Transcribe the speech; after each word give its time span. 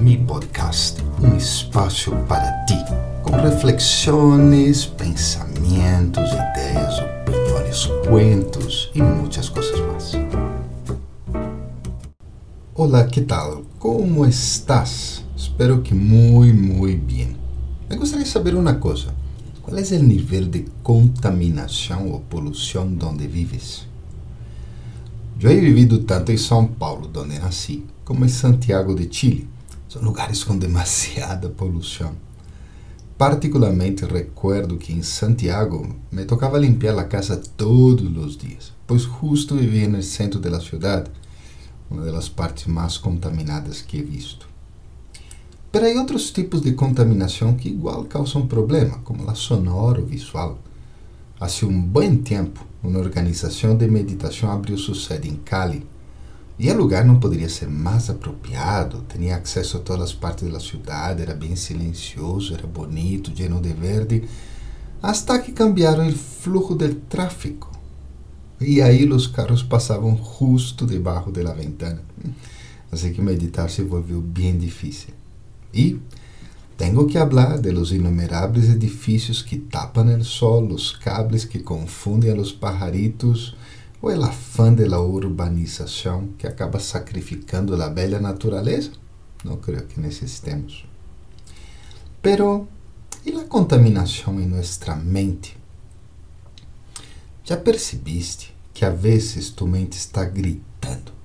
mi 0.00 0.16
podcast, 0.16 1.02
um 1.22 1.36
espaço 1.36 2.10
para 2.26 2.64
ti, 2.64 2.74
com 3.22 3.32
reflexões, 3.32 4.86
pensamentos, 4.86 6.24
ideias, 6.32 6.98
opiniões, 7.00 7.86
cuentos 8.08 8.90
e 8.94 9.02
muitas 9.02 9.50
coisas 9.50 9.78
mais. 9.80 10.12
Olá, 12.74 13.04
que 13.04 13.20
tal? 13.20 13.62
Como 13.78 14.24
estás? 14.24 15.22
Espero 15.36 15.82
que 15.82 15.94
muito, 15.94 16.58
muito 16.58 17.04
bem. 17.04 17.36
Me 17.90 17.96
gostaria 17.96 18.24
de 18.24 18.30
saber 18.30 18.54
uma 18.54 18.76
coisa. 18.76 19.14
Qual 19.60 19.76
é 19.76 19.82
o 19.82 20.02
nível 20.02 20.46
de 20.46 20.64
contaminação 20.82 22.08
ou 22.08 22.20
poluição 22.20 22.90
onde 23.02 23.26
vives? 23.26 23.86
Eu 25.38 25.50
he 25.50 25.60
vivido 25.60 25.98
tanto 26.04 26.32
em 26.32 26.38
São 26.38 26.66
Paulo, 26.66 27.10
onde 27.14 27.38
nasci, 27.38 27.84
como 28.02 28.24
em 28.24 28.28
Santiago 28.28 28.94
de 28.94 29.06
Chile. 29.14 29.59
São 29.90 30.02
lugares 30.02 30.44
com 30.44 30.56
demasiada 30.56 31.48
poluição. 31.48 32.14
Particularmente 33.18 34.04
recuerdo 34.04 34.76
que 34.76 34.92
em 34.92 35.02
Santiago 35.02 35.96
me 36.12 36.24
tocava 36.24 36.60
limpar 36.60 36.96
a 36.96 37.02
casa 37.02 37.36
todos 37.56 38.16
os 38.16 38.36
dias, 38.36 38.72
pois 38.86 39.02
justo 39.02 39.56
vivia 39.56 39.88
no 39.88 40.00
centro 40.00 40.38
da 40.38 40.60
cidade, 40.60 41.10
uma 41.90 42.04
das 42.04 42.28
partes 42.28 42.68
mais 42.68 42.98
contaminadas 42.98 43.82
que 43.82 43.98
he 43.98 44.02
visto. 44.02 44.48
Pero 45.72 45.86
há 45.86 46.00
outros 46.00 46.30
tipos 46.30 46.60
de 46.60 46.74
contaminação 46.74 47.54
que 47.54 47.68
igual 47.68 48.04
causam 48.04 48.46
problema, 48.46 48.98
como 48.98 49.28
a 49.28 49.34
sonora 49.34 50.00
ou 50.00 50.06
visual. 50.06 50.60
Há 51.40 51.48
um 51.64 51.82
bom 51.82 52.16
tempo, 52.18 52.64
uma 52.80 53.00
organização 53.00 53.76
de 53.76 53.88
meditação 53.88 54.52
abriu 54.52 54.78
sua 54.78 54.94
sede 54.94 55.28
em 55.28 55.34
Cali, 55.34 55.84
e 56.62 56.70
o 56.70 56.76
lugar 56.76 57.06
não 57.06 57.18
poderia 57.18 57.48
ser 57.48 57.70
mais 57.70 58.10
apropriado, 58.10 59.02
tinha 59.08 59.38
acesso 59.38 59.78
a 59.78 59.80
todas 59.80 60.10
as 60.10 60.12
partes 60.12 60.52
da 60.52 60.60
cidade, 60.60 61.22
era 61.22 61.34
bem 61.34 61.56
silencioso, 61.56 62.52
era 62.52 62.66
bonito, 62.66 63.32
lleno 63.34 63.62
de 63.62 63.72
verde, 63.72 64.28
hasta 65.02 65.38
que 65.38 65.52
cambiaram 65.52 66.06
o 66.06 66.12
fluxo 66.12 66.74
do 66.74 66.94
tráfego. 66.94 67.70
E 68.60 68.82
aí 68.82 69.10
os 69.10 69.26
carros 69.26 69.62
passavam 69.62 70.14
justo 70.38 70.84
debaixo 70.84 71.30
da 71.30 71.54
ventana. 71.54 72.02
Assim 72.92 73.10
que 73.10 73.22
meditar 73.22 73.70
se 73.70 73.82
volviu 73.82 74.20
bem 74.20 74.58
difícil. 74.58 75.14
E 75.72 75.98
tenho 76.76 77.06
que 77.06 77.18
falar 77.18 77.56
de 77.56 77.70
los 77.70 77.90
innumeráveis 77.90 78.68
edifícios 78.68 79.40
que 79.40 79.56
tapam 79.56 80.14
o 80.14 80.22
sol, 80.22 80.70
os 80.74 80.92
cables 80.92 81.46
que 81.46 81.60
confundem 81.60 82.30
a 82.30 82.34
los 82.34 82.52
pajaritos, 82.52 83.56
ou 84.00 84.10
el 84.10 84.22
afã 84.22 84.72
de 84.74 84.86
la 84.86 85.00
urbanização 85.00 86.28
que 86.38 86.46
acaba 86.46 86.78
sacrificando 86.78 87.80
a 87.80 87.88
bela 87.88 88.18
natureza? 88.18 88.92
Não 89.44 89.56
creio 89.56 89.86
que 89.86 90.00
necessitemos. 90.00 90.86
Pero, 92.22 92.68
e 93.24 93.32
a 93.32 93.44
contaminação 93.44 94.40
em 94.40 94.46
nossa 94.46 94.96
mente? 94.96 95.56
Já 97.44 97.56
percebiste 97.56 98.54
que 98.72 98.84
a 98.84 98.90
vezes 98.90 99.50
tu 99.50 99.66
mente 99.66 99.96
está 99.96 100.24
gritando? 100.24 101.20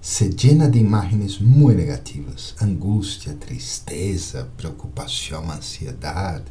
se 0.00 0.30
llena 0.30 0.66
de 0.66 0.78
imagens 0.78 1.38
muito 1.38 1.76
negativas: 1.76 2.54
angústia, 2.60 3.34
tristeza, 3.34 4.48
preocupação, 4.56 5.50
ansiedade. 5.50 6.46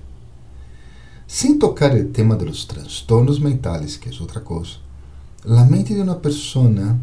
Sem 1.28 1.58
tocar 1.58 1.94
o 1.96 2.06
tema 2.10 2.36
dos 2.36 2.66
transtornos 2.66 3.40
mentais, 3.40 3.98
que 3.98 4.10
é 4.10 4.12
outra 4.20 4.40
coisa, 4.40 4.78
a 5.48 5.64
mente 5.64 5.94
de 5.94 6.02
uma 6.02 6.16
pessoa 6.16 7.00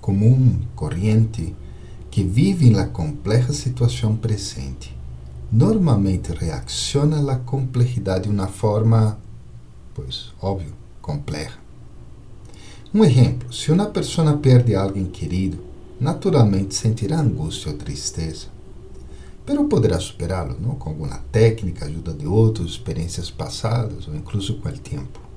comum, 0.00 0.58
corriente, 0.74 1.54
que 2.10 2.24
vive 2.24 2.70
na 2.70 2.86
complexa 2.86 3.52
situação 3.52 4.16
presente, 4.16 4.96
normalmente 5.52 6.32
reacciona 6.32 7.30
à 7.30 7.36
complexidade 7.36 8.24
de 8.24 8.30
uma 8.30 8.46
forma, 8.46 9.18
pois, 9.94 10.32
óbvio, 10.40 10.72
complexa. 11.02 11.58
Um 12.94 13.04
exemplo: 13.04 13.52
se 13.52 13.70
uma 13.70 13.86
pessoa 13.86 14.38
perde 14.38 14.74
alguém 14.74 15.04
querido, 15.04 15.58
naturalmente 16.00 16.74
sentirá 16.74 17.20
angústia 17.20 17.70
ou 17.70 17.76
tristeza, 17.76 18.46
pero 19.44 19.64
poderá 19.64 20.00
superá-lo 20.00 20.54
com 20.54 20.88
alguma 20.88 21.18
técnica, 21.30 21.84
ajuda 21.84 22.14
de 22.14 22.26
outros, 22.26 22.72
experiências 22.72 23.30
passadas 23.30 24.08
ou 24.08 24.16
incluso 24.16 24.54
com 24.54 24.70
o 24.70 24.72
tempo. 24.72 25.27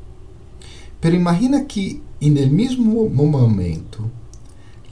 Pero 1.01 1.15
imagina 1.15 1.65
que, 1.65 2.01
no 2.21 2.47
mesmo 2.47 3.09
momento, 3.09 4.09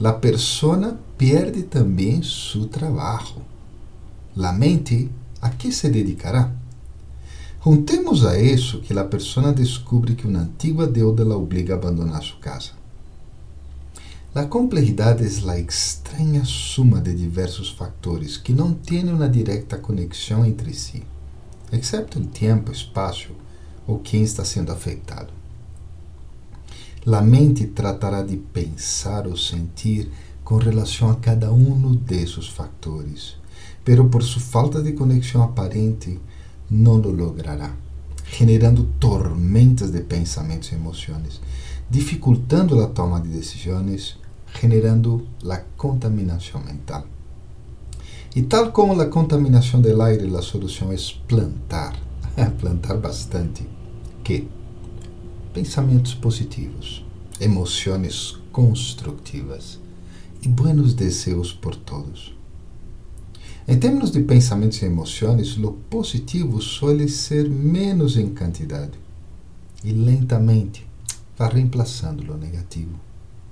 a 0.02 0.12
pessoa 0.12 0.98
perde 1.16 1.62
também 1.62 2.20
seu 2.22 2.66
trabalho. 2.66 3.36
A 4.36 4.52
mente, 4.52 5.08
a 5.40 5.50
que 5.50 5.70
se 5.70 5.88
dedicará? 5.88 6.52
Juntemos 7.64 8.24
a 8.24 8.40
isso 8.40 8.80
que 8.80 8.98
a 8.98 9.04
pessoa 9.04 9.52
descobre 9.52 10.14
que 10.14 10.26
uma 10.26 10.40
antiga 10.40 10.86
deuda 10.86 11.24
la 11.24 11.36
obriga 11.36 11.74
a 11.74 11.76
abandonar 11.76 12.22
sua 12.22 12.40
casa. 12.40 12.72
A 14.34 14.44
complexidade 14.44 15.22
é 15.24 15.50
a 15.50 15.58
estranha 15.58 16.44
suma 16.44 17.00
de 17.00 17.14
diversos 17.14 17.70
fatores 17.70 18.36
que 18.36 18.52
não 18.52 18.72
têm 18.72 19.08
uma 19.08 19.28
direta 19.28 19.76
conexão 19.76 20.44
entre 20.44 20.72
si, 20.72 21.02
exceto 21.72 22.18
o 22.18 22.26
tempo, 22.26 22.72
espaço 22.72 23.30
ou 23.86 23.98
quem 23.98 24.22
está 24.22 24.44
sendo 24.44 24.72
afetado. 24.72 25.39
A 27.06 27.20
mente 27.22 27.66
tratará 27.66 28.22
de 28.22 28.36
pensar 28.36 29.26
ou 29.26 29.36
sentir 29.36 30.10
com 30.44 30.56
relação 30.56 31.10
a 31.10 31.16
cada 31.16 31.52
um 31.52 31.94
desses 31.94 32.48
fatores, 32.48 33.36
pero 33.84 34.08
por 34.08 34.22
sua 34.22 34.42
falta 34.42 34.82
de 34.82 34.92
conexão 34.92 35.42
aparente, 35.42 36.20
não 36.70 36.96
lo 36.96 37.10
logrará, 37.10 37.74
generando 38.30 38.84
tormentas 38.98 39.90
de 39.90 40.00
pensamentos 40.00 40.72
e 40.72 40.74
emoções, 40.74 41.40
dificultando 41.88 42.80
a 42.82 42.86
toma 42.86 43.20
de 43.20 43.28
decisões 43.28 44.18
generando 44.54 45.26
la 45.42 45.64
contaminación 45.76 46.64
mental. 46.64 47.04
Y 48.34 48.42
tal 48.42 48.72
como 48.72 48.94
la 48.94 49.10
contaminación 49.10 49.82
del 49.82 50.00
aire, 50.00 50.28
la 50.28 50.42
solución 50.42 50.92
es 50.92 51.12
plantar, 51.26 51.94
plantar 52.60 53.00
bastante. 53.00 53.66
Que? 54.22 54.59
Pensamentos 55.52 56.14
positivos, 56.14 57.04
emociones 57.40 58.36
constructivas 58.52 59.80
e 60.40 60.46
buenos 60.46 60.94
desejos 60.94 61.52
por 61.52 61.74
todos. 61.74 62.32
Em 63.66 63.76
termos 63.76 64.12
de 64.12 64.20
pensamentos 64.20 64.80
e 64.80 64.84
emoções, 64.84 65.58
o 65.58 65.72
positivo 65.72 66.62
suele 66.62 67.08
ser 67.08 67.50
menos 67.50 68.16
em 68.16 68.32
quantidade 68.32 68.96
e 69.82 69.90
lentamente 69.90 70.86
vai 71.36 71.52
reemplaçando 71.52 72.32
o 72.32 72.38
negativo 72.38 73.00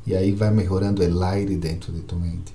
e 0.07 0.15
aí 0.15 0.31
vai 0.31 0.53
melhorando 0.53 1.03
o 1.03 1.23
aire 1.25 1.57
dentro 1.57 1.93
de 1.93 2.03
tu 2.03 2.15
mente. 2.15 2.55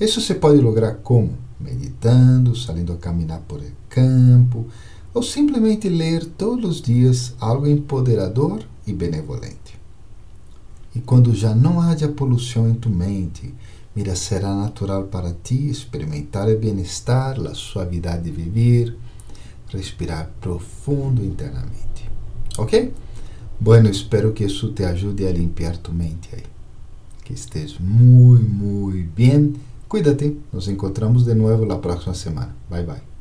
Isso 0.00 0.20
se 0.20 0.34
pode 0.34 0.60
lograr 0.60 0.96
como? 0.96 1.38
Meditando, 1.60 2.56
saindo 2.56 2.92
a 2.92 2.96
caminhar 2.96 3.40
por 3.42 3.62
campo, 3.88 4.66
ou 5.14 5.22
simplesmente 5.22 5.88
ler 5.88 6.24
todos 6.24 6.76
os 6.76 6.82
dias 6.82 7.34
algo 7.40 7.66
empoderador 7.66 8.62
e 8.86 8.92
benevolente. 8.92 9.78
E 10.94 11.00
quando 11.00 11.34
já 11.34 11.54
não 11.54 11.80
haja 11.80 12.08
poluição 12.08 12.68
em 12.68 12.74
tu 12.74 12.90
mente, 12.90 13.54
mira, 13.94 14.14
será 14.14 14.54
natural 14.54 15.04
para 15.04 15.34
ti 15.42 15.68
experimentar 15.68 16.48
o 16.48 16.58
bem-estar, 16.58 17.38
a 17.40 17.54
suavidade 17.54 18.24
de 18.24 18.30
viver, 18.30 18.96
respirar 19.68 20.30
profundo 20.40 21.24
internamente. 21.24 22.10
Ok? 22.58 22.92
Bueno, 23.58 23.88
espero 23.88 24.32
que 24.32 24.44
isso 24.44 24.72
te 24.72 24.84
ajude 24.84 25.26
a 25.26 25.32
limpar 25.32 25.76
tu 25.78 25.92
mente 25.92 26.28
aí. 26.34 26.42
Que 27.24 27.32
estés 27.32 27.78
muito, 27.78 28.44
muito 28.44 29.10
bem. 29.14 29.54
Cuídate. 29.88 30.36
Nos 30.52 30.68
encontramos 30.68 31.24
de 31.24 31.34
novo 31.34 31.64
na 31.64 31.76
próxima 31.76 32.14
semana. 32.14 32.54
Bye, 32.68 32.84
bye. 32.84 33.11